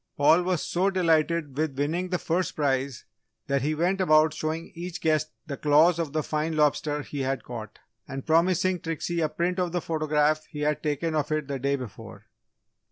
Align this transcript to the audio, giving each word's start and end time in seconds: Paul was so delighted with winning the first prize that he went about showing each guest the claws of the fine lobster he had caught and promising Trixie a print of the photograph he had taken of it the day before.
Paul 0.17 0.41
was 0.41 0.63
so 0.63 0.89
delighted 0.89 1.55
with 1.55 1.77
winning 1.77 2.09
the 2.09 2.17
first 2.17 2.55
prize 2.55 3.05
that 3.45 3.61
he 3.61 3.75
went 3.75 4.01
about 4.01 4.33
showing 4.33 4.71
each 4.73 4.99
guest 4.99 5.29
the 5.45 5.57
claws 5.57 5.99
of 5.99 6.11
the 6.11 6.23
fine 6.23 6.55
lobster 6.57 7.03
he 7.03 7.19
had 7.19 7.43
caught 7.43 7.77
and 8.07 8.25
promising 8.25 8.79
Trixie 8.79 9.21
a 9.21 9.29
print 9.29 9.59
of 9.59 9.73
the 9.73 9.79
photograph 9.79 10.45
he 10.47 10.61
had 10.61 10.81
taken 10.81 11.13
of 11.13 11.31
it 11.31 11.47
the 11.47 11.59
day 11.59 11.75
before. 11.75 12.25